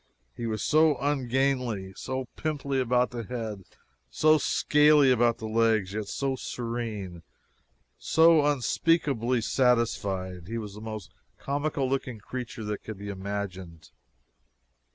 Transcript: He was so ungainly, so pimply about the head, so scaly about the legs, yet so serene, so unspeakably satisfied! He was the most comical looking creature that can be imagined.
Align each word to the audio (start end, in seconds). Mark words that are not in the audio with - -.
He 0.35 0.47
was 0.47 0.63
so 0.63 0.97
ungainly, 0.97 1.93
so 1.95 2.25
pimply 2.35 2.79
about 2.79 3.11
the 3.11 3.21
head, 3.23 3.61
so 4.09 4.39
scaly 4.39 5.11
about 5.11 5.37
the 5.37 5.45
legs, 5.45 5.93
yet 5.93 6.07
so 6.07 6.35
serene, 6.35 7.21
so 7.99 8.43
unspeakably 8.43 9.41
satisfied! 9.41 10.47
He 10.47 10.57
was 10.57 10.73
the 10.73 10.81
most 10.81 11.11
comical 11.37 11.87
looking 11.87 12.17
creature 12.17 12.63
that 12.63 12.81
can 12.83 12.97
be 12.97 13.09
imagined. 13.09 13.91